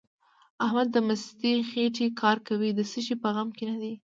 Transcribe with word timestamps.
احمد 0.65 0.87
د 0.93 0.97
مستې 1.07 1.51
خېټې 1.69 2.07
کار 2.21 2.37
کوي؛ 2.47 2.69
د 2.75 2.81
څه 2.91 2.99
شي 3.05 3.15
په 3.23 3.29
غم 3.35 3.49
کې 3.57 3.63
نه 3.69 3.75
دی. 3.81 3.93